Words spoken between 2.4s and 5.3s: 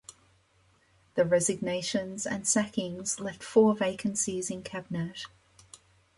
sackings left four vacancies in cabinet.